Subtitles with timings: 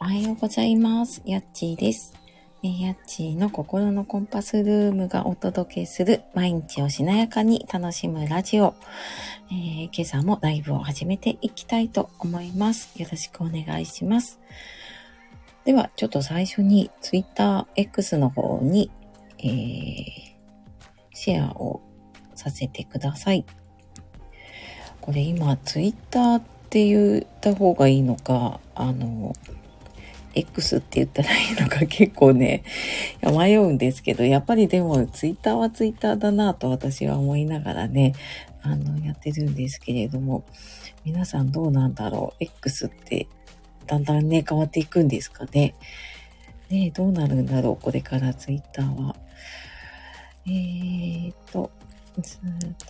[0.00, 1.22] おはようございます。
[1.24, 2.14] やっちーです。
[2.62, 8.74] えやっちーの心のコンパスルームがお届けする毎日をしなやかに楽しむラジオ。
[9.50, 12.92] えー今朝もライブを始めていきたいと思います。
[13.00, 14.38] よろしくお願いします。
[15.64, 18.92] では、ちょっと最初に TwitterX の方に、
[19.38, 20.28] えー
[21.12, 21.82] シェアを
[22.36, 23.44] させてください。
[25.00, 29.34] これ今、Twitter って言った方がいいのか、あの、
[30.38, 32.64] X って言ったらいいのか結構ね、
[33.22, 38.14] 迷うんですけど、やっぱりでも Twitter は Twitter だなと私は思いながらね、
[38.62, 40.44] あの、やってるんですけれども、
[41.04, 43.28] 皆さんどうなんだろう ?X って
[43.88, 45.74] だんだんね、変わっていくんですかね。
[46.68, 49.16] ねどうなるんだろうこれから Twitter は。
[50.46, 51.70] えーと、
[52.22, 52.38] ス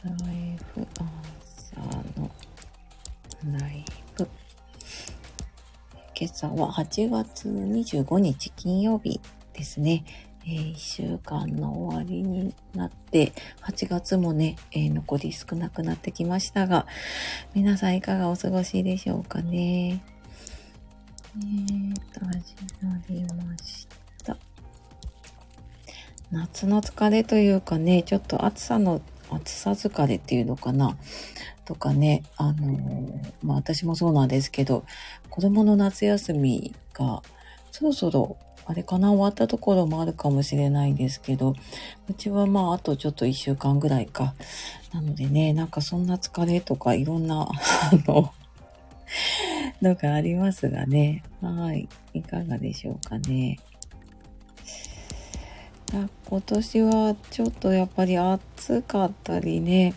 [0.02, 1.80] タイフ朝
[2.20, 2.30] の
[3.58, 3.84] ライ
[4.16, 4.28] ブ。
[6.20, 9.20] 今朝は8月25日金曜日
[9.52, 10.04] ですね。
[10.44, 16.88] え1週間の終わりになって、8月もね、えー残り少なくなってきましたが、
[17.54, 20.02] 皆さんいかがお過ごしでしょうかね。
[21.36, 23.86] えーと、始まりまし
[24.24, 24.36] た。
[26.32, 30.96] 夏の疲れというかね、ちょっと暑さの、暑さ疲れっていうのかな。
[31.68, 34.86] とかね、あのまあ私もそうなんですけど、
[35.28, 37.22] 子供の夏休みが
[37.72, 41.54] そろそろあれかな終わったところもあるかもしれないですけど、
[42.08, 44.34] うちはまああとちょっと一週間ぐらいか。
[44.94, 47.50] なのでね、なんかそんな疲れとかいろんな、あ
[48.10, 48.32] の、
[49.82, 51.22] のがありますがね。
[51.42, 51.86] はい。
[52.14, 53.58] いかがでしょうかね。
[55.90, 59.94] 今年はちょっとやっぱり暑かったりね、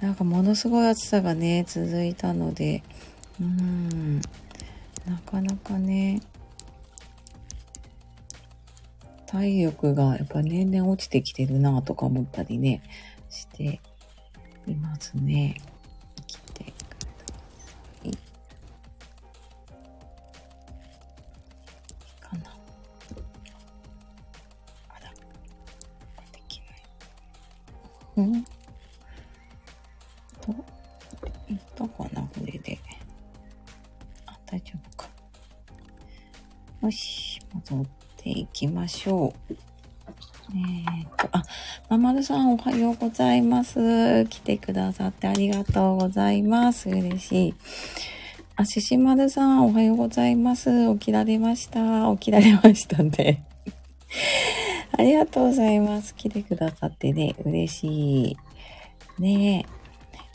[0.00, 2.82] なんかものすごい暑さがね、続いたので、
[3.40, 4.20] うーん、
[5.06, 6.20] なかなかね、
[9.26, 12.82] 体力がやっぱ年々落ちてきてるなとか思ったりね、
[13.28, 13.80] して
[14.66, 15.60] いますね。
[16.26, 16.72] 来てくだ
[17.26, 18.10] さい。
[22.20, 22.56] かな。
[24.88, 25.10] あら、
[26.32, 26.60] でき
[28.16, 28.26] ない。
[28.26, 28.57] ん？
[39.08, 39.54] ょう。
[40.50, 41.44] えーと、あ、
[41.90, 44.26] ままるさんおはようございます。
[44.26, 46.88] 来てくださってありがとうございます。
[46.88, 47.54] 嬉しい。
[48.56, 50.92] あ、ししまるさんおはようございます。
[50.94, 52.10] 起きられました。
[52.16, 53.44] 起きられましたね。
[54.98, 56.14] ありがとうございます。
[56.14, 58.36] 来てくださってね、嬉しい。
[59.18, 59.66] ね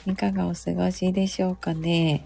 [0.07, 0.11] え。
[0.11, 2.25] いかがお過ごしでしょうかね。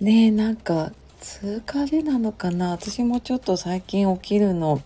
[0.00, 4.80] ねえ、なんか、疲れなのかな私もちょっと最近起きるの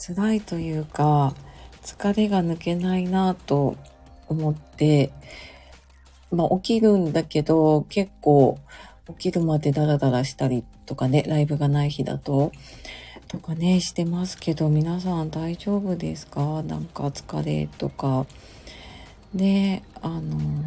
[0.00, 1.34] 辛いというか、
[1.82, 3.76] 疲れが抜けないなと
[4.28, 5.12] 思って、
[6.32, 8.58] まあ起きるんだけど、結構
[9.08, 12.52] 起きるまでダラダラしたりとかね、ライブがない日だと、
[13.28, 16.62] とかね、してますけど、皆さん大丈夫ですか？
[16.62, 18.26] なんか疲れとか。
[19.34, 20.60] ね、あのー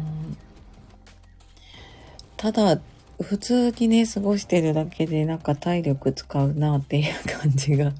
[2.36, 2.78] ただ、
[3.22, 7.92] 普通にね、過ごしてるだけでなんか体力使うなっていう感じが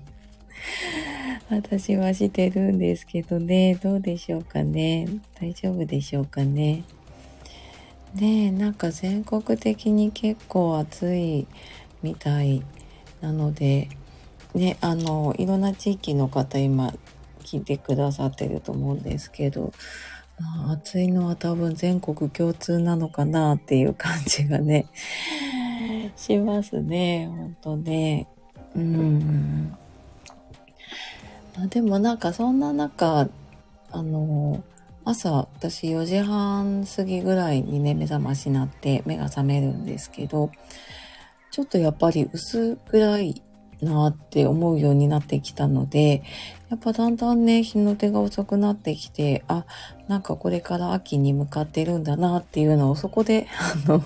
[1.50, 5.06] 私はしてるんですけどね、どうでしょうかね。
[5.40, 6.84] 大丈夫でしょうかね。
[8.14, 11.46] ねえ、なんか全国的に結構暑い
[12.02, 12.62] みたい
[13.20, 13.88] なので、
[14.54, 16.94] ね、あの、いろんな地域の方今
[17.40, 19.72] 聞いてくださってると思うんですけど、
[20.38, 24.86] まあ暑いのは多分全国共通なのかなっていう感じがね、
[26.16, 27.28] しますね。
[27.28, 28.28] 本当ね。
[28.74, 29.76] うん。
[31.56, 33.28] あ、でもなんかそんな中、
[33.90, 34.62] あの、
[35.04, 40.50] 朝私4時半過ぎぐらいにね、目覚ましになって目が覚めるんですけど、
[41.50, 43.42] ちょっとやっぱり薄暗い
[43.82, 46.22] なって思うようになってきたので、
[46.70, 49.64] やっぱだんだんね、日の出が遅くなってきて、あ、
[50.08, 53.46] なんかこれから秋に向かってるんだなっていうのをそこで、
[53.86, 54.04] あの、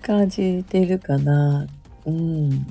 [0.00, 1.66] 感じてるかな。
[2.06, 2.66] うん。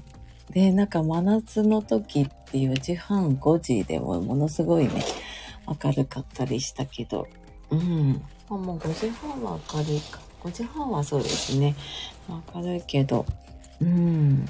[0.52, 5.04] で、なんか真夏の時って4時半、5時でもものすごいね、
[5.84, 7.28] 明るかったりしたけど、
[7.70, 8.22] うん。
[8.50, 10.20] あもう5時半は明るいか。
[10.44, 11.76] 5時半はそうですね。
[12.54, 13.26] 明るいけど、
[13.82, 14.46] うん。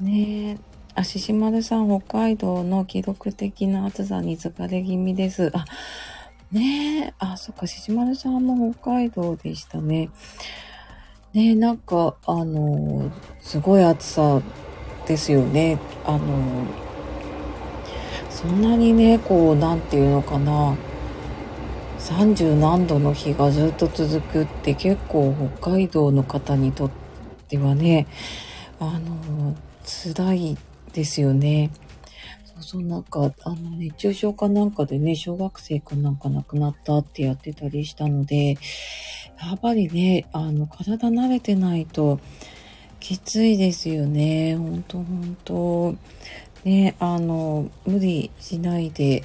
[0.00, 0.58] ねえ。
[0.94, 5.50] あ、ししまるさん、北海道の記録的な暑さに疲れ気味です。
[5.54, 5.64] あ、
[6.50, 7.14] ねえ。
[7.18, 10.10] あ、そっか、ししまるさんも北海道でしたね。
[11.32, 13.10] ね、なんか、あの、
[13.40, 14.42] すごい暑さ
[15.10, 15.76] ですよね。
[16.04, 16.64] あの、
[18.30, 20.76] そんなにね、こう、なんていうのかな。
[21.98, 26.90] 30何度の日がずっと続くって結構北海道の方にとっ
[27.48, 28.06] てはね、
[28.78, 30.58] あの、辛い
[30.92, 31.72] ですよね。
[32.44, 38.58] そうそう、なんか、あの、熱中症かなんかでね、小学生かなんか亡くなったってやってたりしたので、
[39.40, 42.20] やっぱりね、あの、体慣れてないと
[43.00, 44.56] きついですよね。
[44.56, 45.96] ほんとほんと。
[46.64, 49.24] ね、あの、無理しないで、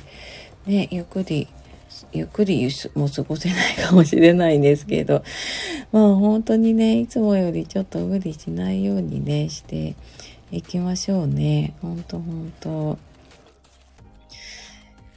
[0.66, 1.48] ね、ゆっくり、
[2.14, 5.24] ゆっくりもう過ごせないかもしれないんですけど、
[5.92, 9.96] まあ本当にね、いつもよりちょっと無理しないようにね、して
[10.52, 11.76] いきましょうね。
[11.82, 12.98] ほんとほんと。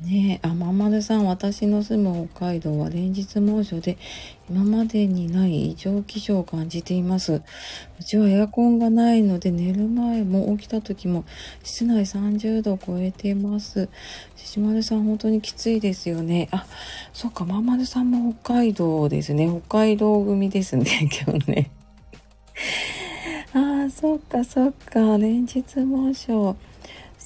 [0.00, 3.98] ねえ、あ、まんまるさん、私の住む北海道は連日猛暑で、
[4.48, 7.42] 今までにない異常気象を感じています。
[8.00, 11.24] うちはエアコンがないので、寝る前も起きた時も、
[11.64, 13.88] 室内30度を超えています。
[14.36, 16.48] ししまるさん、本当にきついですよね。
[16.52, 16.64] あ、
[17.12, 19.48] そっか、まんまるさんも北海道ですね。
[19.66, 20.86] 北海道組ですね、
[21.26, 21.70] 今日ね。
[23.52, 26.56] ああ、そっか、そっか、連日猛暑。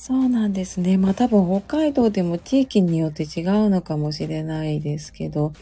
[0.04, 0.96] そうなんですね。
[0.98, 5.52] まあ多分北海道でも地域によって違うのかもしれないですけど、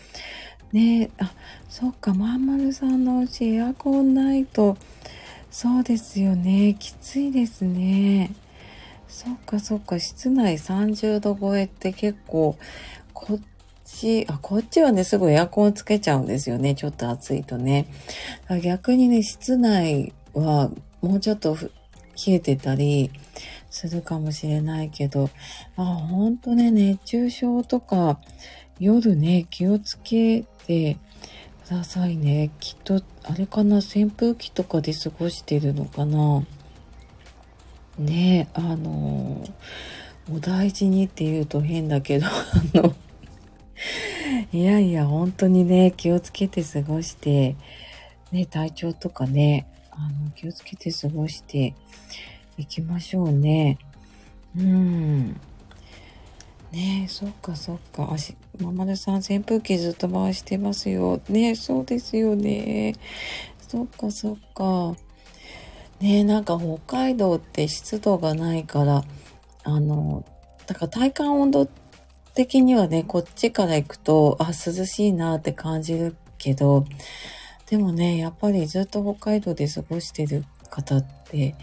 [0.72, 1.30] ねあ、
[1.68, 4.78] そっか、まんまるさんのうちエアコンないと、
[5.50, 6.74] そうですよね。
[6.78, 8.34] きついですね。
[9.08, 12.56] そっかそっか、室内30度超えって結構、
[13.12, 13.40] こっ
[13.84, 16.74] ち、あ、こっちはね、すぐエアコンつけちゃうんですよね。
[16.74, 17.88] ちょっと暑いとね。
[18.62, 20.70] 逆にね、室内は
[21.02, 21.58] もうちょっと
[22.26, 23.10] 冷えてたり、
[23.70, 25.30] するかもしれないけど、
[25.76, 28.18] あ、ほんとね、熱中症とか、
[28.78, 30.96] 夜ね、気をつけて
[31.66, 32.50] くださいね。
[32.60, 36.44] きっと、あれかな、扇風機とかで過ごしてるのかな。
[37.98, 39.44] ねあの、
[40.32, 42.30] お大事にって言うと変だけど、あ
[42.74, 42.94] の、
[44.52, 47.56] いやいや、本当にね、気をつけて過ごして、
[48.32, 51.74] ね、体調とかね、あの、気をつけて過ごして、
[52.60, 53.78] 行きましょうね。
[54.56, 55.40] うん。
[56.72, 58.16] ねえ、そっかそっか。
[58.16, 61.20] し、ままるさん扇風機ずっと回してますよ。
[61.28, 62.94] ねえ、そうですよね。
[63.66, 64.94] そっかそっか。
[66.00, 69.04] ねえ、なんか北海道って湿度がないから、
[69.64, 70.24] あの、
[70.66, 71.68] だから体感温度
[72.34, 76.86] 的にはね、こっちから行くと、あ、涼しいなって感じるけど、
[77.68, 81.54] でもね、やっぱりずっと北海道で過ごしてる方って、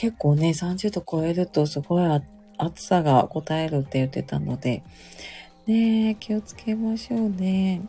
[0.00, 2.20] 結構ね、30度超えるとすごい
[2.56, 4.84] 暑さが答えるって言ってたので、
[5.66, 7.82] ね気をつけましょうね。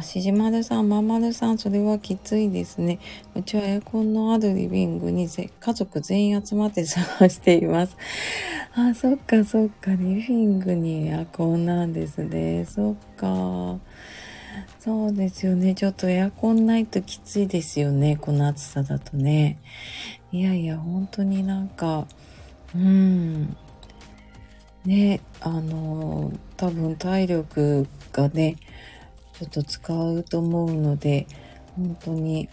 [0.00, 2.98] しじまるさん、まんまるさん、それはきついですね。
[3.34, 7.94] うちはエアコンのあるリビングに家族全員集まって探しています。
[8.74, 12.64] あ、そっかそっか、リビングにエアコンなんですね。
[12.64, 13.78] そっか。
[14.86, 15.74] そうですよね。
[15.74, 18.16] ちょっとエアコンないときついですよね。
[18.16, 19.58] この暑さだとね。
[20.30, 22.06] いやいや、本当になんか、
[22.72, 23.56] うん。
[24.84, 28.58] ね、あの、多分体力がね、
[29.32, 31.26] ちょっと使うと思うので、
[31.74, 32.48] 本当に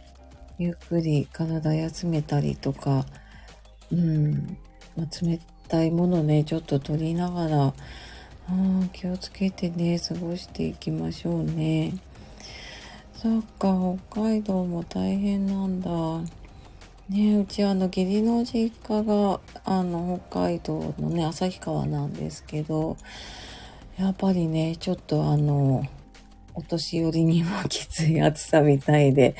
[0.57, 3.06] ゆっくり体休めたりとか、
[3.92, 4.57] うん、
[4.97, 7.73] まあ、冷たいものね、ちょっと取りながら、あ
[8.92, 11.94] 気をつけてね、過ごしていきましょうね。
[13.23, 13.73] そっか、
[14.11, 15.89] 北海道も大変なんだ。
[17.07, 22.97] ねうちあの義理の実家があの北海道のね旭川なんですけど
[23.97, 25.85] やっぱりねちょっとあの
[26.53, 29.37] お年寄りにもきつい暑さみたいで、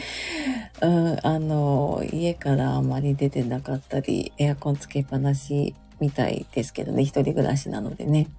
[0.82, 8.30] うん、あの家からあまり出てなかったりエアコンつけっぱなしみたいですけどね一人暮らしなのでね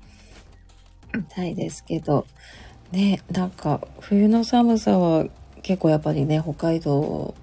[1.14, 2.26] みたいですけど
[2.92, 5.26] ね、なんか冬の寒さは
[5.62, 7.34] 結構やっぱりね、北海道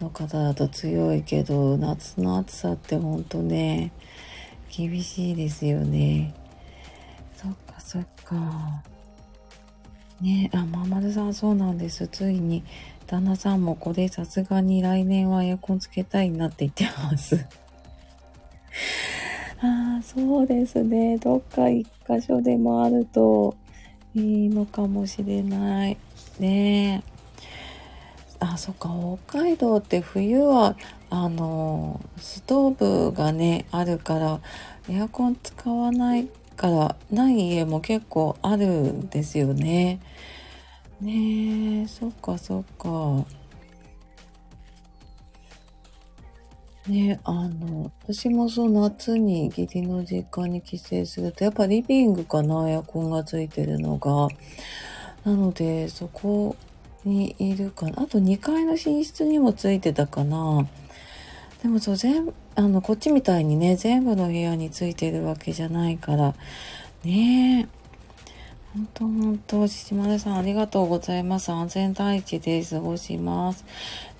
[0.00, 3.92] の方だと強いけど、夏の暑さってほんとね、
[4.76, 6.34] 厳しいですよね。
[7.36, 8.82] そっかそっか。
[10.20, 12.08] ねあ、ままるさんそうなんです。
[12.08, 12.62] ついに、
[13.06, 17.36] 旦那さんもこれさすがに来年はエアコンつけたいなって言ってます。
[19.62, 21.16] ああ、そうですね。
[21.18, 23.54] どっか一箇所でもあると、
[24.16, 25.98] いいのかもしれない。
[26.38, 27.02] ね
[28.40, 28.88] あ、そっか、
[29.28, 30.74] 北海道って冬は、
[31.10, 34.40] あの、ストーブがね、あるから、
[34.88, 40.00] エアコン使わないから、ない家も結構あるんですよね。
[41.02, 43.26] ねえ、そっかそっか。
[46.88, 54.28] ねあの、私もそう夏に義理の実家に帰省すると、やっぱリビングかな、エアコンがついてるのが。
[55.24, 56.56] なので、そこ
[57.04, 58.02] にいるかな。
[58.02, 60.66] あと2階の寝室にもついてたかな。
[61.62, 66.34] でもそう、全部、あの、こっちみたいにね、全部の部屋についてるわけじゃないから、
[67.04, 67.76] ねえ。
[68.74, 71.50] 本当本当、しまるさんありがとうございます。
[71.50, 73.64] 安全第一で過ごします。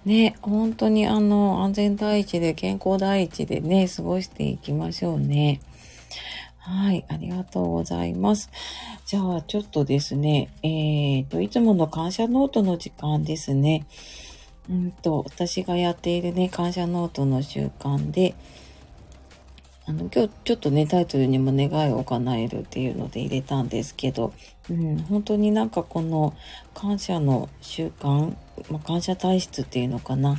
[0.07, 5.61] ね、本当にあの、安全第一で健康第一でね、過ごしていきましょうね。
[6.59, 8.49] はい、ありがとうございます。
[9.05, 13.85] じゃあ、ちょっとですね、えっ、ー、と、いつもの感謝ノートの時間ですね。
[14.71, 18.37] うんと、私がやっているね、感謝ノートの習慣で、
[19.87, 24.33] あの、今日ちょっとね、タイトルにも願いを叶えるっていうので入れたんですけど、
[24.71, 26.33] うん、本当になんかこの
[26.75, 28.37] 感謝の習慣、
[28.71, 30.37] まあ、感謝体質っていうのかな、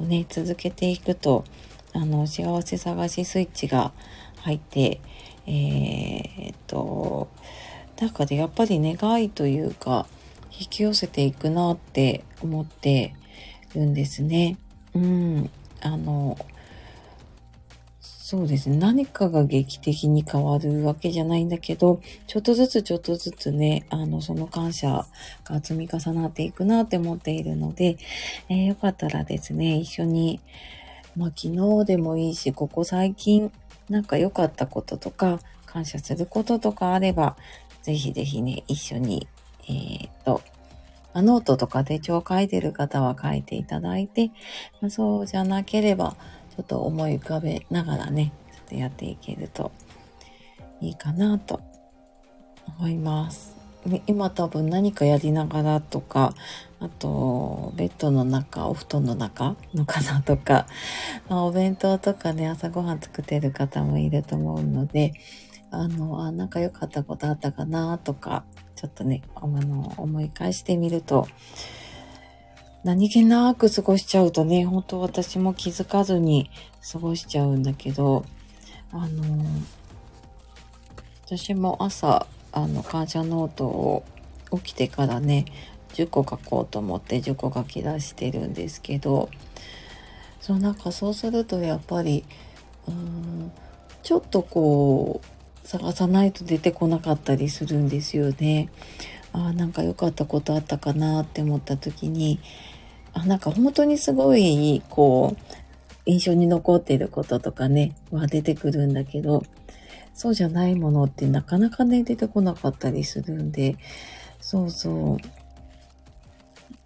[0.00, 1.44] をね、続けていくと、
[1.92, 3.92] あの、幸せ探しスイッチが
[4.40, 5.00] 入って、
[5.46, 7.28] えー、っと、
[8.00, 10.06] なんかでやっぱり願いというか、
[10.50, 13.14] 引き寄せていくなって思って
[13.74, 14.58] るんですね。
[14.94, 15.50] うん。
[15.80, 16.36] あの、
[18.32, 18.78] そうですね。
[18.78, 25.04] 何かが劇的に変わるわけじゃないんだけど、ちょっとずつちょっとずつね、あの、その感謝
[25.44, 27.98] が積み重なっていくなって思っているので、
[28.48, 30.40] えー、よかったらですね、一緒に、
[31.14, 33.52] まあ、昨日でもいいし、ここ最近、
[33.90, 37.36] なんか良かったこととか、感謝することとかあれば、
[37.82, 39.28] ぜひぜひね、一緒に、
[39.68, 40.40] えー、っと、
[41.14, 44.30] ノートとか手帳書いてる方は書いていただいて、
[44.80, 46.16] まあ、そうじゃなければ、
[46.54, 49.72] ちょっと思い浮かべながらね、ちょっとやっていけると
[50.82, 51.60] いいかなと
[52.78, 53.56] 思います。
[54.06, 56.34] 今多分何かやりながらとか、
[56.78, 60.66] あと、ベッドの中、お布団の中のかなとか、
[61.28, 65.14] まあ、お弁当とかね、朝ごはん作ってる方もいると思うので、
[65.70, 68.44] あの、あ、なんか良かったことあったかなとか、
[68.76, 71.26] ちょっとね、あの、思い返してみると、
[72.84, 76.50] 何気なく過ごしちゃうとね、本当私も気づかずに
[76.92, 78.24] 過ごしちゃうんだけど、
[78.90, 79.44] あの
[81.24, 84.04] 私も朝、あの、感謝ノートを
[84.50, 85.46] 起きてからね、
[85.94, 89.30] 10個書こうと思って10個書き出してるんですけど、
[90.40, 92.24] そう、なんかそうするとやっぱり、
[92.88, 93.52] うーん、
[94.02, 98.68] ちょっとこう、探さないと出てこなかったりするんですよね。
[99.32, 102.40] ああ、なんか良かったことあったかなって思った時に、
[103.12, 105.54] あ、なんか本当にすごい、こう、
[106.06, 109.42] 印象に残っていることとかね、は出てくるんだけど、
[110.14, 113.76] そうじゃないものってなかなかね、出てこなかったりするんで、
[114.40, 115.18] そうそう。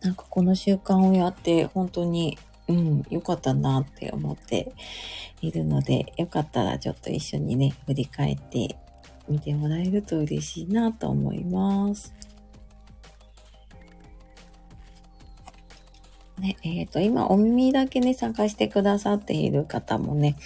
[0.03, 4.73] なんかこの習慣をやって本当に、うん、良かったなって思って
[5.41, 8.77] いるので、よかったらちょっと一緒にね、振り返って
[9.29, 12.15] みてもらえると嬉しいなと思います。
[16.39, 20.37] ね、えっ、ー、と、今、お耳だけね、参加してくださっている方もね、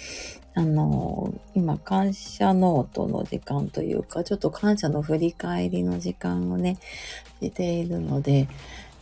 [0.53, 6.77] あのー、今、感謝ノートの時間というか、ちょっと感謝の振り返りの時間をね、
[7.41, 8.47] しているので、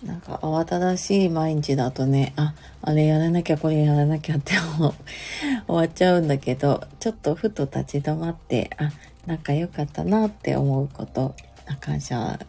[0.03, 4.53] なんか慌ただしい毎日だとね、あ、あれやらなきゃこれやらなきゃって
[5.67, 8.91] 終わっちゃうんだけど、ちょっとふと立ち止まって、あ、
[9.25, 11.35] なんか良かったなって思うこと、
[11.81, 12.39] 感謝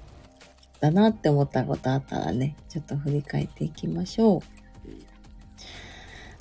[0.80, 4.40] だなって思ったことあったらね、ちょっと振り返っていきましょう。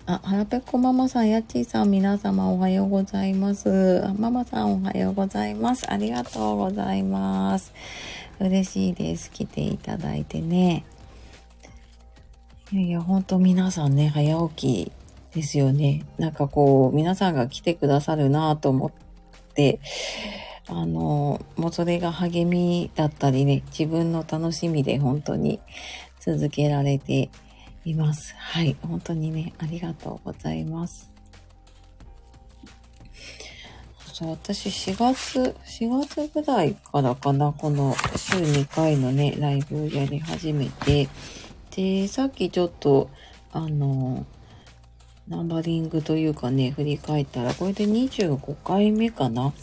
[0.05, 4.01] あ、はらぺこママさん、やっちーさん、皆様おはようございます。
[4.17, 5.91] ママさんおはようございます。
[5.91, 7.74] ありがとうございます。
[8.39, 9.29] 嬉しいです。
[9.29, 10.86] 来ていただいてね。
[12.72, 14.91] いやいや、ほんと皆さんね、早起き
[15.36, 16.05] ですよね。
[16.17, 18.91] なんかこう、皆さんが来てくださるなと思っ
[19.53, 19.79] て、
[20.72, 25.60] あの、もうそれが励みだったりね、自分の楽しみで本当に
[26.20, 27.30] 続けられて
[27.86, 28.36] います。
[28.38, 31.10] はい、本当にね、ありがとうございます。
[34.14, 41.08] そう私4月、4月ぐらいからかな、この週2回のね、ライブをやり始めて、
[41.76, 43.10] で、さっきちょっと、
[43.52, 44.26] あの、
[45.30, 49.54] ナンバリングというかね、振り返ったら、これで25回目かな。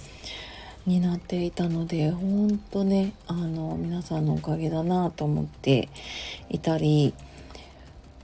[0.86, 5.88] になっていたので、ほんとね、あの、皆さんのおかげだなと思って
[6.48, 7.12] いたり、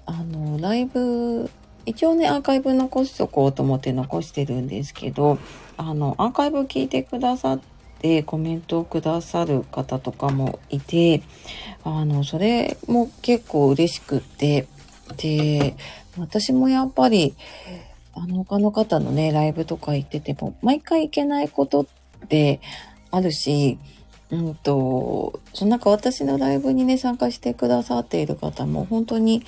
[0.06, 1.50] あの、ライブ、
[1.84, 5.38] 一応ね、アーカイブ残しとこうと思って残してるんですけど、
[5.76, 7.60] あの、アーカイブ聞いてくださっ
[8.02, 11.22] でコメントをくださる方とかもいて、
[11.84, 14.66] あの、それも結構嬉しくって、
[15.16, 15.76] で、
[16.18, 17.34] 私もやっぱり、
[18.12, 22.01] あの、他の方のね、ライブとか行ってても、毎回行けないことって
[23.10, 23.78] あるし、
[24.30, 29.44] うんと、そのなんか私のライブにね、参加してくださっている方も、本当に、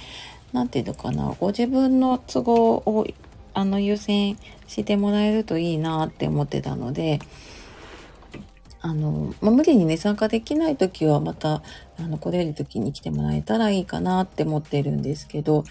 [0.53, 3.07] なんていうのかな、ご自分の都合を、
[3.55, 7.19] あの、優先してもらえるといいなって思ってたので、
[8.83, 11.63] あの、まあ、無理にね、参加できない時はまた、
[11.99, 15.65] あの、来れる時に来てもらえたらいいかなって思ってるんですけど、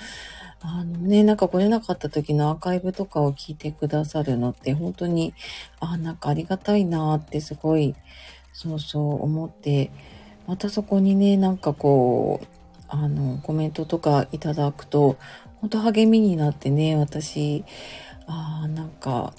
[0.65, 5.33] あのね、なんか来れなかった時のアーカイブとかを聞いてくださるのって本当に、
[5.81, 7.95] あ、なんかありがたいなってすごい、
[8.53, 9.91] そうそう思って、
[10.47, 12.47] またそこにね、なんかこう、
[12.87, 15.17] あの、コメントとかいただくと、
[15.59, 17.65] 本当励みになってね、私、
[18.25, 19.33] あなんか、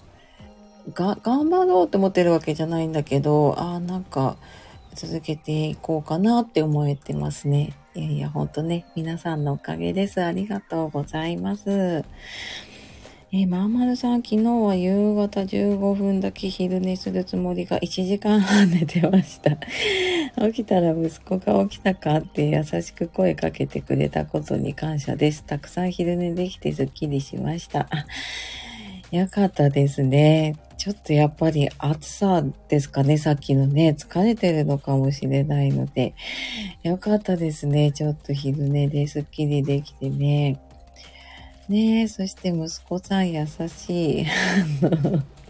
[0.92, 4.36] が、頑張ろうと思ってるわけじゃないんだけど、ああ、なんか、
[4.94, 7.72] 続けていこうかなって思えてますね。
[7.96, 10.20] いやいや、ほんとね、皆さんのおかげです。
[10.20, 12.04] ありがとうございます。
[13.30, 19.58] え、まーまるさん、昨日は夕方15分だけ昼寝するつもりが1時間半寝てました。
[20.48, 25.44] 起きたら息子が起きたかって優しく声かけてくれたことに感謝です。
[25.44, 27.88] たくさん昼寝できてすっきりしました。
[29.12, 30.56] よかったですね。
[30.84, 33.16] ちょっとやっぱり暑さですかね。
[33.16, 36.14] さっきのね、疲れてるのかもしれないので。
[36.82, 37.90] よかったですね。
[37.90, 40.60] ちょっと昼寝ですっきりできてね。
[41.70, 44.26] ねえ、そして息子さん優しい。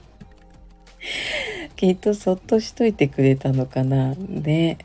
[1.74, 4.14] きっとそっとしといてくれたのかな。
[4.14, 4.78] ね。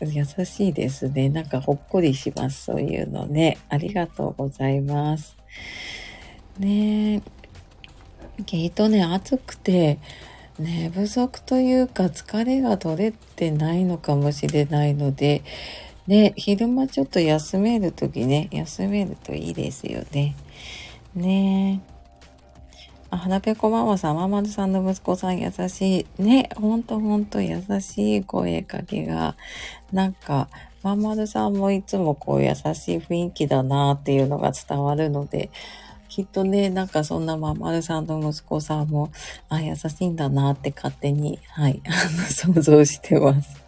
[0.00, 1.28] 優しいですね。
[1.28, 2.64] なんかほっこりします。
[2.64, 3.58] そういうのね。
[3.68, 5.36] ありがとうございます。
[6.58, 7.41] ねえ。
[8.44, 9.98] きっとね、暑くて、
[10.58, 15.42] 寝不足というか疲れが取れてないのかもしれないので、
[16.06, 20.36] ね、昼間ちょっと休めるときね、休めるといいですよね。
[21.14, 21.80] ね
[23.10, 26.22] あ、花ぺこママさん、ママルさんの息子さん優しい。
[26.22, 29.36] ね、ほんとほんと優しい声かけが、
[29.92, 30.48] なんか、
[30.82, 35.50] まんまるさんもいつもこう優しい雰囲気だなっていうのが伝わるので、
[36.12, 39.10] きっとね、なんかそんなままるさんの息子さんも、
[39.48, 41.80] あ、優しいんだなって勝手に、はい、
[42.28, 43.62] 想像してます。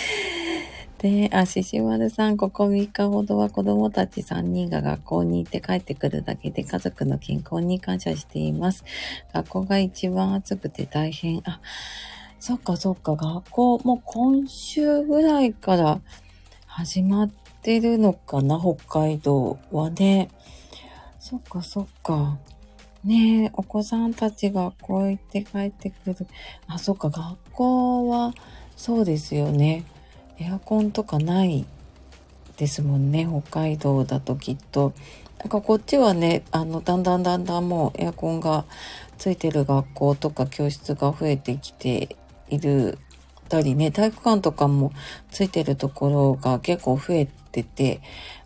[0.96, 8.82] で、あ、ししまるさん、ここ3日ほどは子供たち3人が学校に行って帰ってくるだけで家族の健康に感謝しています。
[9.34, 11.42] 学校が一番暑くて大変。
[11.44, 11.60] あ、
[12.40, 16.00] そっかそっか、学校もう今週ぐらいから
[16.64, 20.30] 始まってるのかな、北海道はね。
[21.28, 22.38] そっかそっか。
[23.02, 26.16] ねえ、お子さんたちがこう行って帰ってくる。
[26.68, 28.32] あ、そっか、学校は
[28.76, 29.82] そうですよね。
[30.38, 31.66] エアコンとかない
[32.56, 34.92] ですもんね、北海道だときっと。
[35.40, 38.64] なんかこっちはね、あの、だんだんだんだんもうエアコンが
[39.18, 42.14] ついてる学校とか教室が増えてきて
[42.50, 43.00] いる
[43.46, 44.92] たりね、体育館とかも
[45.30, 48.00] ついてるところが結構増えてて、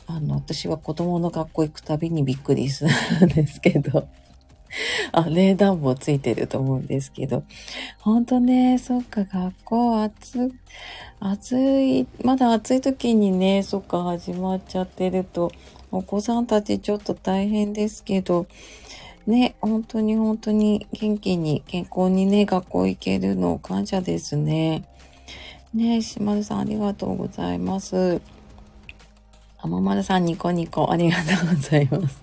[0.06, 2.84] あの、私は子供の学校行くたびにびっくりす
[3.20, 4.08] るん ですけど。
[5.12, 7.42] あ、冷暖房ついてると思うんですけど。
[7.98, 10.52] ほんとね、そっか、学校暑、
[11.18, 15.50] 暑い、まだ暑い時にね、そっか、始まっちゃってると、
[15.90, 18.46] お子さんたちちょっと大変ですけど、
[19.26, 24.84] ね、本当に本当に元気に健康にね、学校行けるの感謝ですね。
[25.72, 28.20] ね、島津さんありがとうございます。
[29.58, 32.22] あままるさんニコニコありがとうございます。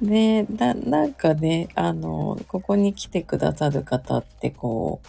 [0.02, 5.08] ねな、なんかね、あの、ここに来てくださる方ってこう、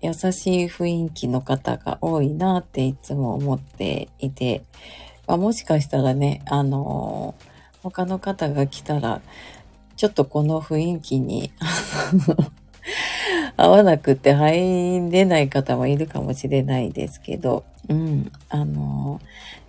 [0.00, 4.62] 優しい雰囲気の方が多いなっていつも思っていて、
[5.26, 7.34] まあ、もしかしたらね、あの、
[7.82, 9.20] 他の方が来たら、
[9.96, 11.52] ちょっとこの雰囲気に
[13.56, 19.20] 合わなくて入れない方もいるかもしれないですけど、うん、あの、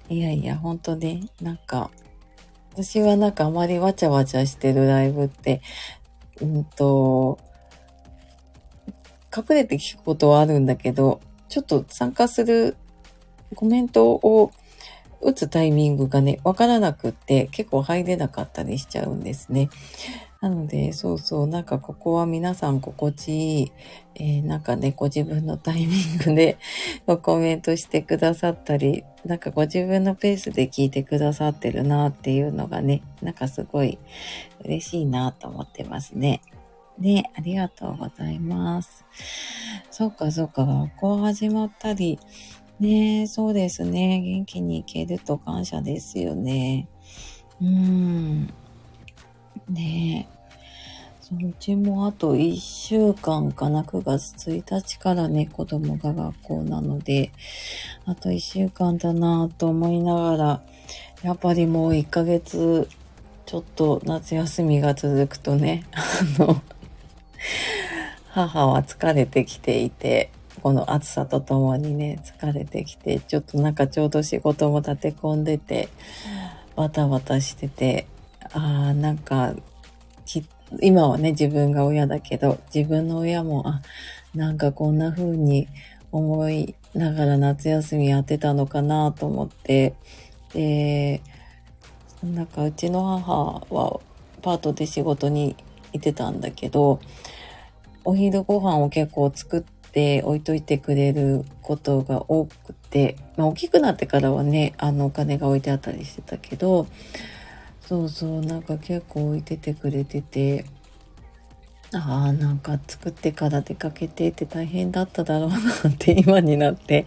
[0.10, 1.92] いやいや、本当ね、なんか、
[2.74, 5.62] 私はなんかあまりわちゃわちゃしてるライブって、
[6.42, 7.40] うんと、
[9.36, 12.76] 隠れて聞くことはあるんだけど、ちょっと参加する
[13.56, 14.52] コメントを
[15.26, 19.70] 打つタイミングがね、わからなくって結構入れなかったりしちゃうんですね。
[20.40, 23.72] なので、そうそう、なんかここは皆さん心地いい、
[24.14, 26.58] えー、なんかね、ご自分のタイミングで
[27.24, 33.98] コメントしてくださったり、なんかご自分のペースで聞いてくださってるなっていうのがね、なんかすごい
[34.64, 36.42] 嬉しいなと思ってますね。
[37.00, 39.04] ね、ありがとうございます。
[39.90, 42.20] そっかそっか、学校始まったり、
[42.80, 44.22] ねえそうですね。
[44.22, 46.88] 元気に行けると感謝ですよね。
[47.62, 48.54] うーん。
[49.70, 50.28] ね
[51.22, 57.32] そのうちもあと1週間かな、9月1日からね、子供が学校なので、
[58.06, 60.62] あと1週間だなぁと思いながら、
[61.24, 62.88] やっぱりもう1ヶ月、
[63.48, 66.62] ちょっと夏休みが続くとね、あの、
[68.30, 70.30] 母は疲れてきていて、
[70.66, 75.90] この暑さとともにね、疲れてきて、ちょっとなんかちょうど仕事も立て込んでて、
[76.76, 78.08] バタバタしてて、
[78.52, 79.54] ああ、なんか、
[80.82, 83.84] 今はね、自分が親だけど、自分の親も、あ、
[84.34, 85.68] なんかこんな風に
[86.12, 89.94] 思いながら夏休みやってたのかなと思って、
[90.52, 91.22] で、
[92.24, 94.00] なんかうちの母は
[94.42, 95.56] パートで仕事に
[95.94, 97.00] 行ってたんだけど、
[98.04, 99.62] お昼ご飯を結構作っ
[99.96, 106.86] て置いといてくれることが多くて、まあ大きくなってからはね、あのお金が置いてあったりしてたけど、
[107.80, 110.66] そうそう、なんか結構置いててくれてて、
[111.94, 115.62] ああ、なんか作ってから出かけてって大変だっただろうなっ
[115.98, 117.06] て今になって。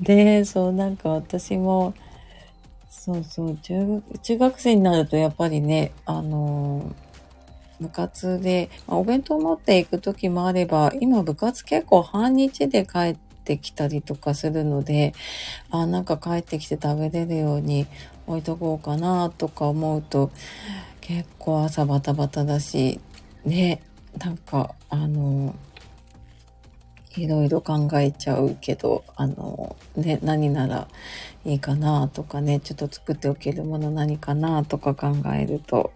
[0.00, 1.92] で、そう、なんか私も、
[2.88, 7.11] そうそう中、中学生になるとやっぱりね、あのー
[7.82, 15.12] 部活で、まあ、お弁当持っていく時もあれば、今部活結構半日で帰ってきたりとかするので、
[15.70, 17.86] あ、なんか帰ってきて食べれるように
[18.26, 20.30] 置いとこうかなとか思うと、
[21.00, 23.00] 結構朝バタバタだし、
[23.44, 23.82] ね、
[24.18, 25.54] なんか、あの、
[27.16, 30.88] いろいろ考えちゃうけど、あの、ね、何なら
[31.44, 35.92] いいかなとかね、ちょっと作っておけるもの何かなとか考えると、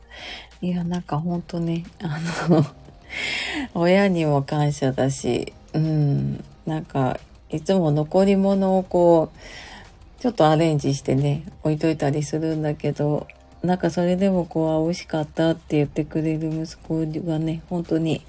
[0.67, 2.67] いや、なんかほんとね、あの
[3.81, 13.29] 親にも感謝だし、うん、なんか、いつも残り物をこう、ちょっとアレンジしてね、置いといたりするんだけど、
[13.63, 16.99] なんかそれでもこう、美味しかったって言ってくれる息子
[17.31, 18.23] はね、本当に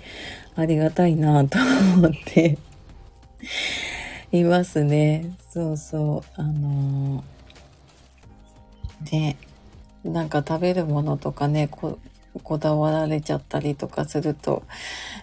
[0.55, 1.57] ありがたいなと
[1.95, 2.59] 思って
[4.31, 5.35] いますね。
[5.49, 6.39] そうそう。
[6.39, 9.37] あのー、で、
[10.03, 11.97] なんか食べるものとかね、こ
[12.39, 14.63] こだわられちゃったりとかすると、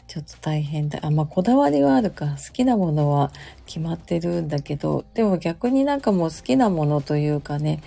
[0.07, 1.01] ちょっと大変だ。
[1.03, 2.27] あ、まあ、こだわりはあるか。
[2.27, 3.33] 好きなものは
[3.67, 7.83] 決まってるんだけど、でも逆になんかもう好きなものというかね、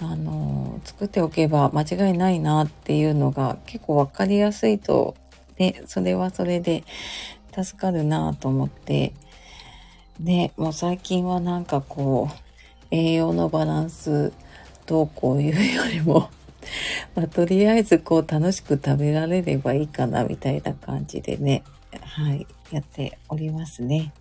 [0.00, 5.14] あの、作っておけば間違いないなっていうのが結構わかりやすいと、
[5.58, 6.84] ね、それはそれで
[7.52, 9.12] 助かるなと思って、
[10.18, 12.50] ね、もう最近はなんかこう、
[12.90, 14.32] 栄養のバランス
[14.86, 16.30] どうこういうよりも
[17.14, 21.62] まあ、とりあえずこう楽しく食べられればいいかなみたいな感じでね、
[22.00, 24.12] はい、やっておりますね。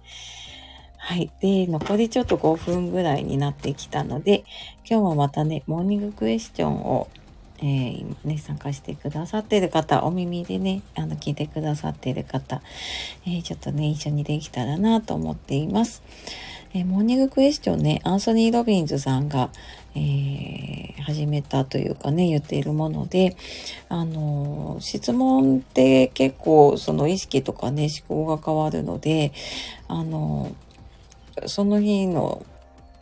[0.97, 1.31] はい。
[1.41, 4.43] で、残りちょっと5分ぐらいになってきたので、
[4.87, 7.07] 今日もまたね、モーニングクエスチョンを、
[7.59, 12.61] えー、ね、参加してくださっている方、お耳でね、あの、聞いてくださっている方、
[13.25, 16.03] えー、ちょっとね、一緒にできたらなと思っています。
[16.73, 19.49] えー、モーニングクエスチョンね、アンソニー・ロビンズさんが、
[19.99, 23.35] えー、始めたというかね、言っているもので、
[23.89, 29.33] あの、質問って結構その意識とかね、思考が変わるので、
[29.89, 30.55] あの、
[31.47, 32.45] その日の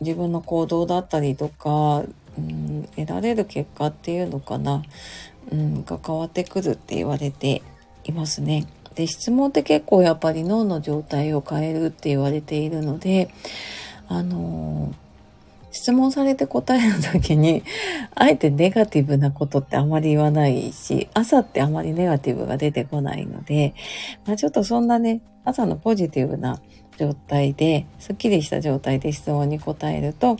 [0.00, 2.02] 自分の行動だったりとか、
[2.36, 4.82] うん、得られる結果っていうのかな、
[5.52, 7.62] うん、が変わってくるって言われて
[8.04, 8.66] いますね。
[8.96, 13.30] で、質問って結構やっぱり脳の状態を変えるって言われているので、
[14.08, 14.92] あの
[15.88, 17.62] 質問されて答えるときに、
[18.14, 23.74] あえてネガティブなことってあまり言わないし、朝ってあまりネガティブが出てこないので、
[24.26, 26.60] まあちょっとそんなね、朝のポジティブな
[26.98, 30.36] 状態で、スッキリした状態で質問に答えると、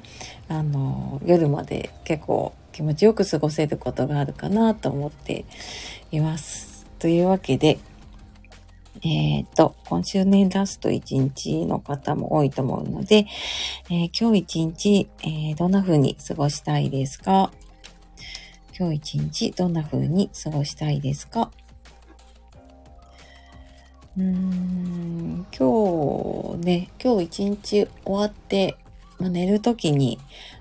[0.48, 5.46] あの、夜まで結構気持ちよく過ごせることがあるかなと思って
[6.12, 6.84] います。
[6.98, 7.78] というわけで、
[9.02, 13.26] えっ、ー、と、今週ね、ラスト1日の方も多いと思うので、
[13.90, 17.52] えー、今日1日、えー、どんな風に過ごしたいですか？
[18.78, 21.50] 今日1日どんな風に過ごしたいですか？
[24.16, 28.76] うーん、今日ね、今日1日終わって、
[29.18, 30.18] まあ、寝るときに、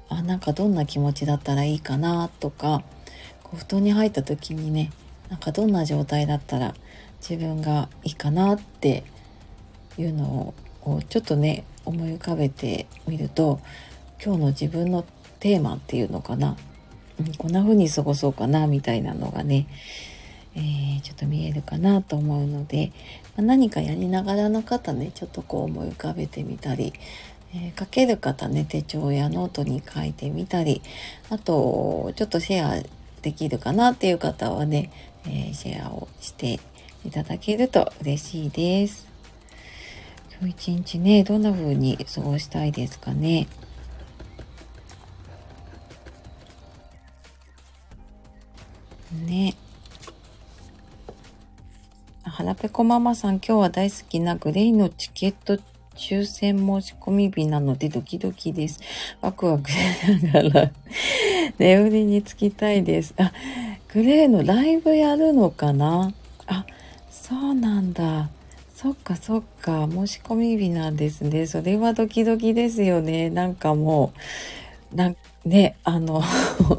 [0.10, 2.84] あ、なんかどんな気持ちだったらいいかなとか、
[3.44, 4.92] こう布団に入った時にね、
[5.30, 6.74] なんかどんな状態だったら
[7.22, 9.04] 自分がいいかなって
[9.98, 10.54] いうの
[10.84, 13.60] をちょっとね思い浮かべてみると
[14.24, 15.06] 今日の自分の
[15.40, 16.58] テーマっていうのかな、
[17.20, 19.68] うん、こんな風に過ごそうかなみたいなのがね、
[20.56, 22.92] えー、ちょっと見えるかなと思うので、
[23.36, 26.94] まあ、何かやりながらの方ね、ちょっとこう思い浮かべてみたり、
[27.54, 30.82] えー、書ける方ね、手帳やノートに書いてみたり、
[31.30, 32.84] あと、ちょっとシェア
[33.22, 34.92] できるかなっていう方はね、
[35.26, 36.60] えー、シェアをして
[37.08, 39.08] いただけると嬉しいです。
[40.40, 43.48] 今日一日ね、どんな風に過ごしたいですかね？
[49.26, 49.56] ね。
[52.24, 55.58] 腹ペコママさん、今日は大好きなグレイのチケット
[55.96, 58.82] 抽選申し込み日なのでドキドキです。
[59.22, 59.78] ワクワクし
[60.24, 60.72] ながら
[61.58, 63.14] 眠りにつきたいです。
[63.18, 63.32] あ、
[63.94, 66.14] グレーのライブやるのかな？
[66.46, 66.66] あ、
[67.28, 68.30] そうなんだ。
[68.74, 69.86] そっかそっか。
[69.92, 71.46] 申し込み日なんですね。
[71.46, 73.30] それはドキドキですよね。
[73.30, 74.14] なんかも
[74.94, 76.24] う、なんね、あの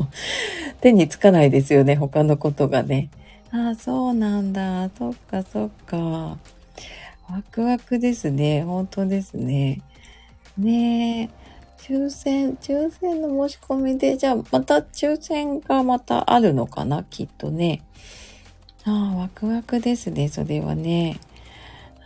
[0.81, 1.97] 手につかないですよね。
[1.97, 3.11] 他のことがね。
[3.51, 4.89] ああ、そうなんだ。
[4.97, 6.39] そっかそっか。
[7.29, 8.63] ワクワクですね。
[8.63, 9.83] 本当ですね。
[10.57, 11.29] ねえ。
[11.77, 17.83] 抽選、抽選の申し込みで、じゃあまた抽選がまたあるのかなきっとね。
[18.88, 20.29] ああ、ワクワクですね。
[20.29, 21.20] それはね。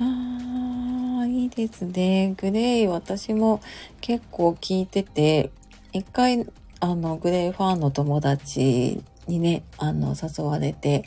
[0.01, 2.35] ああ、いいですね。
[2.37, 3.61] グレイ、私も
[4.01, 5.51] 結構聞いてて、
[5.93, 6.45] 一回、
[6.81, 11.05] あの、グレイファンの友達にね、あの、誘われて、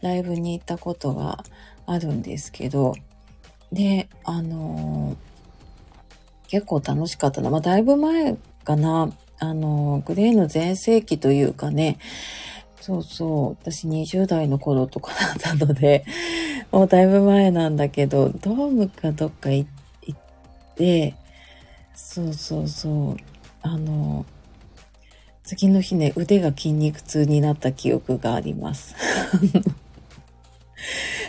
[0.00, 1.44] ライブに行ったことが
[1.84, 2.94] あるんですけど、
[3.70, 5.16] で、あの
[6.48, 7.50] 結構楽しかったな。
[7.50, 9.12] まあ、だいぶ前かな。
[9.42, 11.98] あのグレーの全盛期というかね、
[12.80, 16.04] そうそう、私20代の頃とかだったので、
[16.72, 19.66] もうだいぶ前なんだけど、ドームかどっか行
[20.10, 20.16] っ
[20.74, 21.14] て、
[21.94, 23.16] そうそうそう、
[23.62, 24.24] あの、
[25.44, 28.94] 次の日ね、腕が筋肉痛になった記憶があります。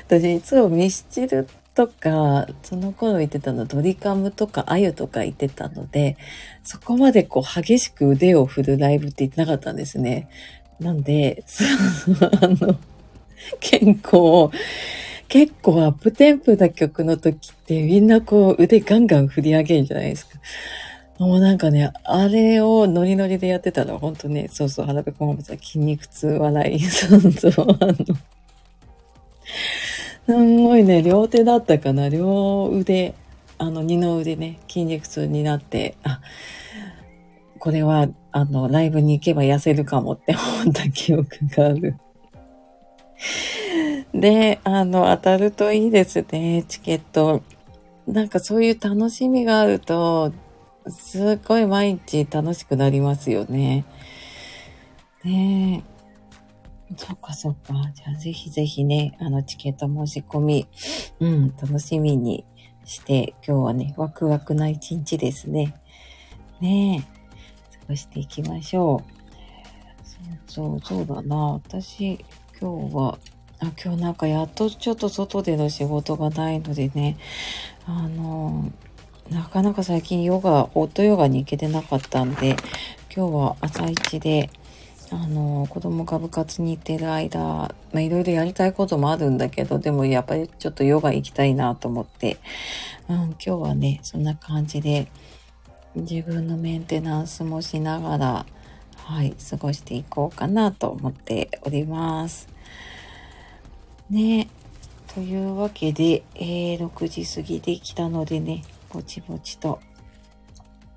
[0.07, 6.17] 私いつもミスチルとか、その頃言ってたのドリカムとかアユとか言ってたので、
[6.63, 10.29] そこまでこう激しく腕を振るライブって言ってなかったんですね。
[10.81, 11.43] なんで、
[12.41, 12.75] あの、
[13.59, 14.49] 健康、
[15.27, 20.39] 結構アップテンポな曲の時ってみんなこう腕ガンガン振り上げるじゃないですか。
[21.19, 26.79] もうなんかね、あれをノリノリでやってたのは本当ね、そうそう、腹ペコママさん筋肉痛笑い。
[26.89, 27.95] そうそう、あの、
[30.25, 33.13] すんごいね、両手だったかな、両腕、
[33.59, 36.21] あの、二の腕ね、筋肉痛になって、あ、
[37.61, 41.95] これは、あの、ライブに行けば痩せるかもって思った記憶がある。
[44.15, 47.43] で、あの、当たるといいですね、チケット。
[48.07, 50.33] なんかそういう楽しみがあると、
[50.89, 53.85] すっごい毎日楽しくなりますよね。
[55.23, 56.95] ねえ。
[56.97, 57.73] そっかそっか。
[57.93, 60.67] じゃあぜひぜひね、あのチケット申し込み、
[61.19, 62.43] うん、楽しみに
[62.85, 65.75] して、今日はね、ワクワクな一日ですね。
[66.59, 67.20] ねえ。
[67.95, 69.21] していきましょう。
[70.51, 71.53] そうそう、だな。
[71.53, 72.19] 私、
[72.59, 73.17] 今日は、
[73.59, 77.17] あ、今日なんかやっとちょっと外での仕事がないのでね、
[77.85, 78.71] あの、
[79.29, 82.57] なかなか最近ヨガ、オートヨガに行けてなかったんで、
[83.15, 84.49] 今日は朝一で、
[85.09, 92.39] あの、子供が部活に行ってる間、まあ、いろいろやりたいこともあるんだけど、でもやっぱりちょっとヨガ行きたいなと思って、
[93.07, 95.07] うん、今日はね、そんな感じで、
[95.95, 98.45] 自分のメンテナンスもしながら、
[98.95, 102.47] はい、過ごしていこうかなと思っております。
[104.09, 104.47] ね。
[105.13, 109.79] というわけで、えー、6時過ぎできたのでね、ぼちぼちと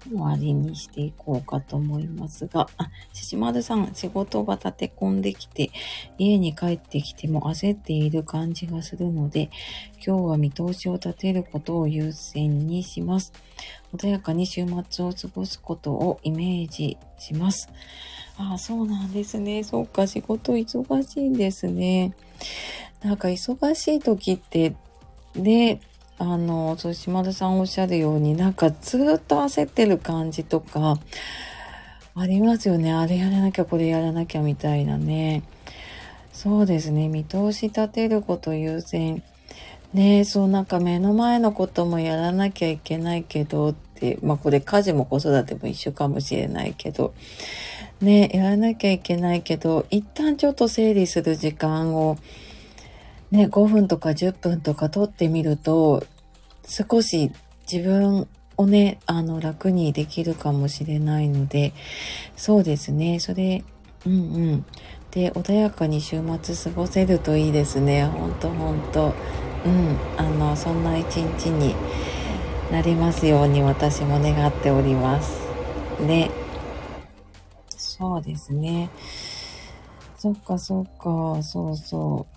[0.09, 5.71] 終わりにしていこうかと思いますが、あ、ししまるさん、仕事が立て込んできて、
[6.19, 9.51] 家に帰ってきても焦っている感じがするので、
[10.07, 13.33] 今日は見通しを立てることを優先にします。
[13.95, 17.69] 穏やかに週末を過ごすことをイメージします。
[18.37, 19.63] あ、そうなんですね。
[19.65, 22.15] そうか、仕事忙しいんですね。
[23.03, 24.75] なんか忙しい時って、
[25.35, 25.81] で、
[26.19, 30.99] あの、そう、島田さんおっしゃるように、なんかずっと焦ってる感じとか、
[32.17, 32.93] ありますよね。
[32.93, 35.43] あれやらなきゃ、これやらなきゃみたいなね。
[36.33, 37.09] そうですね。
[37.09, 39.23] 見通し立てること優先。
[39.95, 47.15] ねそうなんか目の前のこともやらなきゃいけないけどって、まあこれ家事も子育ても一緒かもしれないけど、
[48.01, 52.19] ねやらなきゃいけないけど、一旦ちょっと整理する時間を、
[53.35, 56.05] ね、5分とか10分とか取ってみると、
[56.67, 57.33] 少し
[57.71, 61.73] 自分をね、あの、楽にできるかもしれないので、
[62.37, 63.65] そうですね、それ
[64.07, 64.17] うんう
[64.57, 64.65] ん。
[65.11, 68.05] で、穏やかに週末過ごせるといいですね。
[68.05, 69.13] ほんとほんと。
[69.67, 69.97] うん。
[70.17, 71.75] あの、そんな一日に
[72.71, 75.41] なりますように私も願っております。
[76.01, 76.31] ね。
[77.77, 78.91] そうですね。
[80.19, 82.34] そっかそっか、そうそう。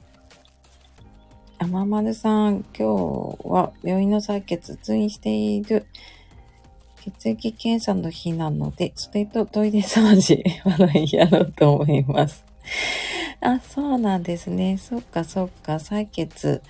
[1.59, 5.87] あままるさん、今日は病院の採血通院している
[7.01, 12.45] 血液検査の日なので、それとトイレ掃除、笑いやろうと思います。
[13.41, 14.77] あ、そうなんですね。
[14.77, 16.61] そっかそっか、採血、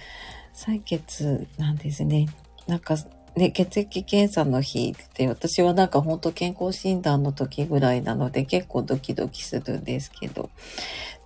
[0.54, 2.28] 採血なんですね。
[2.66, 2.96] なんか、
[3.36, 10.50] ね、血液検査の日って私はなんかほんと健康診断の時ぐらいなので結構ドキドキするんですけど。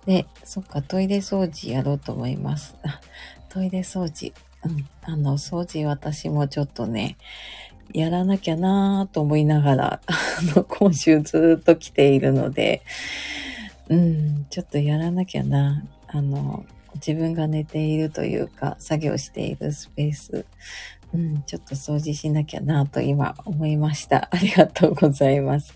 [0.04, 2.74] で、そっか、トイレ掃除やろうと思います。
[3.52, 4.32] トイレ掃除。
[4.64, 4.86] うん。
[5.02, 7.18] あの、掃除私もちょっとね、
[7.92, 12.80] やらなきゃなぁと思いながら、 あの、今週ずっと来ているので、
[13.90, 15.84] うん、ちょっとやらなきゃな。
[16.08, 20.46] あの、自分が寝ているというか、作業しているスペース、
[21.12, 24.28] うん、ちょっと掃除しなきゃなと今思いました。
[24.32, 25.74] ありがとうございます。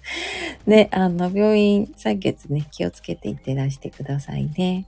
[0.66, 4.86] で、あの、病院採血ね、気をつけていってらしてくださいね。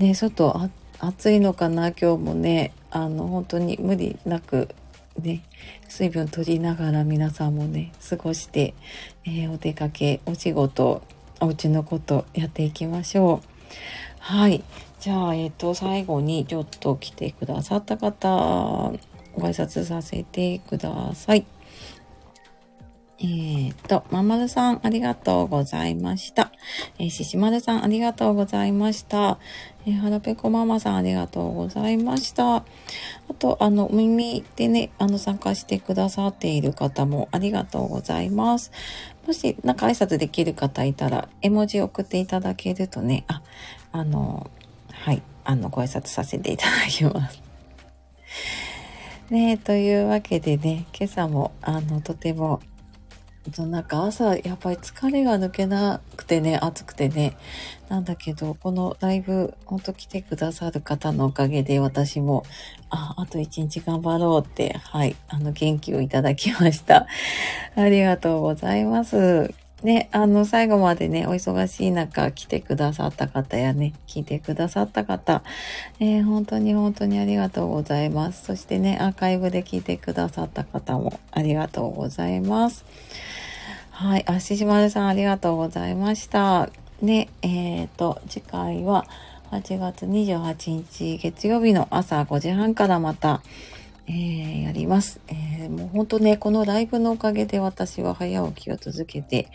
[0.00, 0.70] で、外、あ
[1.02, 4.68] 暑いのかな今日もね、あの、本当に無理なく、
[5.18, 5.42] ね、
[5.88, 8.74] 水分取りながら皆さんもね、過ごして、
[9.24, 11.02] えー、お出かけ、お仕事、
[11.40, 13.48] お家のことやっていきましょう。
[14.18, 14.62] はい。
[15.00, 18.92] じゃあ、えっ、ー、と、最後にちょっと来てくださった方、
[19.34, 21.46] ご挨拶させてください。
[23.20, 26.49] えっ、と、ままるさん、ありがとうございました。
[26.98, 29.38] えー、ししまるさん、ありがとうございました。
[29.86, 32.56] えー、はらぺこママさん、ありがとうございました。
[32.56, 32.64] あ
[33.38, 38.72] と、あの、耳でね、あの、参加してくださっている方もありがとうございます。
[39.26, 43.42] もし、なんか挨拶できる方いたら、絵文字送っていただけるとね、あ、
[43.92, 44.50] あの、
[44.92, 47.42] はい、あの、ご挨拶させていただきます。
[49.30, 52.60] ねというわけでね、今朝も、あの、とても
[53.58, 57.36] なんか朝やっぱり疲れが抜けなくてね、暑くてね。
[57.88, 62.44] なんだけど、このライブ、ほんと来てくださる方のおかげで私も、
[62.90, 67.06] あ、あと一日頑張ろうって、はい、あの元気をいただきました。
[67.74, 69.52] ありがとうございます。
[69.82, 75.42] ね、あの、最後までね、お忙しい中来てくださった方やね、聞いてくださった方、
[76.00, 78.44] えー、本当に本当にありがとうございます。
[78.44, 82.84] そしてね、アーカイブで聞いてくださった方もありがとうございます。
[83.90, 86.68] はい、あ、ししまるさんありがとうございました。
[87.02, 89.06] で、えっ、ー、と、次回は
[89.50, 93.42] 8月28日月曜日の朝5時半からまた、
[94.10, 95.20] えー、やります。
[95.28, 99.48] えー、もう本当ね、このライブのおかげで私は早起きを続けて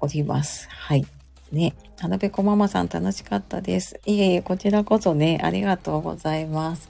[0.00, 0.68] おります。
[0.68, 1.06] はい。
[1.52, 4.00] ね、花べこママさん楽しかったです。
[4.04, 6.88] いえいえ、こちらこそね、ありがとうございます。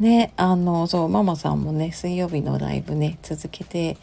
[0.00, 3.96] ね、あの、そう、ママさんもね、水曜日のライブね、続けて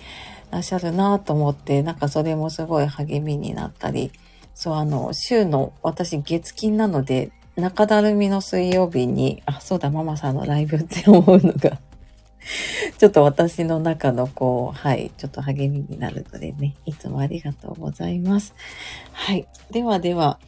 [0.50, 4.14] らっしゃるなと思って、なんかそれもすごい励みになったり、
[4.54, 11.80] そう、あの、週の、私月金なので、中だるみの水曜日に、あ、そうだ、ママさんのライブって思うのが
[12.98, 18.54] ちょっと私の中のこう、はい、ちょっと励みになるのでね、いつもありがとうございます。
[19.12, 19.48] はい。
[19.72, 20.40] ではでは、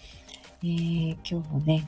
[0.63, 1.87] えー、今日もね、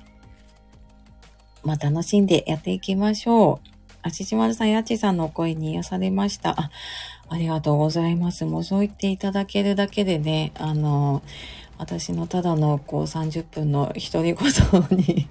[1.64, 3.70] まあ楽しんでやっていきましょう。
[4.02, 6.52] あししまるさん、やちさんの声に癒されました。
[6.52, 6.70] あ、
[7.28, 8.46] ありがとうございます。
[8.46, 11.24] もうそう言っていただけるだけでね、あの、
[11.78, 15.28] 私のただのこう30分の独り言に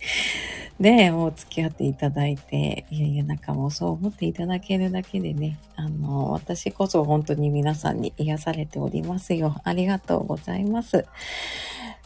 [0.80, 9.56] で、もう付き合っていただいて、いやいや、なんかもうそう思っていただけるだけでね、あの、私こそ本当に皆さんに癒されておりますよ。
[9.64, 11.06] ありがとうございます。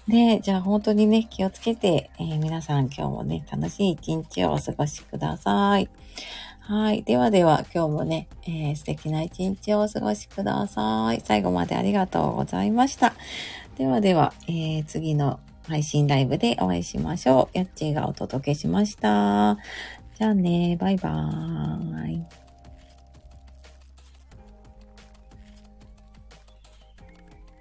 [0.07, 5.89] で、じゃあ本当にね、気をつけて、えー、皆さん今日もね、楽しい一日をお過ごしください。
[6.61, 7.03] はい。
[7.03, 11.21] ではでは、今日もね、えー、素敵な一日をお過ごしください。
[11.25, 13.15] 最後までありがとうございました。
[13.77, 17.59] ではでは、えー、次の配信ライブでお会いしましょう。
[17.59, 19.59] やっちーがお届けしました。
[20.19, 22.40] じゃあね、バイバーイ。